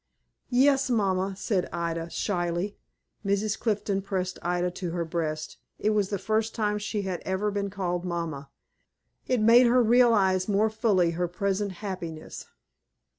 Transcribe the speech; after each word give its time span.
"Yes, 0.49 0.89
mamma," 0.89 1.35
said 1.37 1.69
Ida, 1.71 2.09
shyly. 2.09 2.75
Mrs. 3.23 3.59
Clifton 3.59 4.01
pressed 4.01 4.39
Ida 4.41 4.71
to 4.71 4.89
her 4.89 5.05
breast. 5.05 5.57
It 5.77 5.91
was 5.91 6.09
the 6.09 6.17
first 6.17 6.55
time 6.55 6.79
she 6.79 7.03
had 7.03 7.21
ever 7.23 7.51
been 7.51 7.69
called 7.69 8.03
mamma. 8.03 8.49
It 9.27 9.41
made 9.41 9.67
her 9.67 9.83
realize, 9.83 10.47
more 10.47 10.71
fully, 10.71 11.11
her 11.11 11.27
present 11.27 11.73
happiness. 11.85 12.47